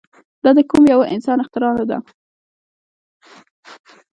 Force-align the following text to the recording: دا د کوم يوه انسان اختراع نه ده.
دا 0.43 0.51
د 0.57 0.59
کوم 0.69 0.83
يوه 0.93 1.05
انسان 1.15 1.37
اختراع 1.43 1.73
نه 1.79 1.85
ده. 1.89 1.97